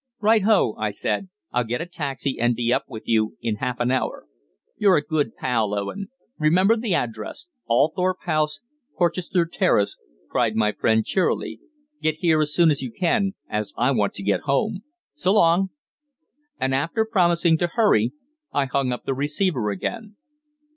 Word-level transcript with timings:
"Right 0.19 0.41
ho!" 0.41 0.73
I 0.79 0.89
said; 0.89 1.29
"I'll 1.51 1.63
get 1.63 1.79
a 1.79 1.85
taxi 1.85 2.39
and 2.39 2.55
be 2.55 2.73
up 2.73 2.85
with 2.87 3.03
you 3.05 3.37
in 3.39 3.57
half 3.57 3.79
an 3.79 3.91
hour." 3.91 4.25
"You're 4.75 4.97
a 4.97 5.01
real 5.01 5.07
good 5.07 5.35
pal, 5.35 5.75
Owen. 5.75 6.07
Remember 6.39 6.75
the 6.75 6.95
address: 6.95 7.45
Althorp 7.69 8.17
House, 8.23 8.61
Porchester 8.97 9.45
Terrace," 9.45 9.97
cried 10.27 10.55
my 10.55 10.71
friend 10.71 11.05
cheerily. 11.05 11.59
"Get 12.01 12.15
here 12.15 12.41
as 12.41 12.51
soon 12.51 12.71
as 12.71 12.81
you 12.81 12.89
can, 12.91 13.35
as 13.47 13.75
I 13.77 13.91
want 13.91 14.15
to 14.15 14.23
get 14.23 14.39
home. 14.41 14.81
So 15.13 15.35
long." 15.35 15.69
And, 16.59 16.73
after 16.73 17.05
promising 17.05 17.55
to 17.59 17.67
hurry, 17.67 18.11
I 18.51 18.65
hung 18.65 18.91
up 18.91 19.03
the 19.05 19.13
receiver 19.13 19.69
again. 19.69 20.15